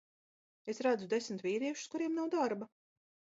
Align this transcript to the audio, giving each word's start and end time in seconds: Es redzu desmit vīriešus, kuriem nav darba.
Es 0.73 0.79
redzu 0.87 1.09
desmit 1.11 1.43
vīriešus, 1.49 1.91
kuriem 1.93 2.17
nav 2.23 2.33
darba. 2.37 2.71